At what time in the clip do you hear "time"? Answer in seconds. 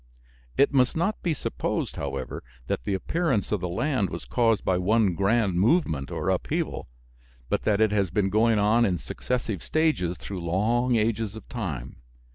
11.49-11.97